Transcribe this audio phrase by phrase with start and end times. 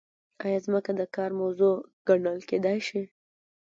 [0.45, 1.75] ایا ځمکه د کار موضوع
[2.07, 3.01] ګڼل کیدای شي؟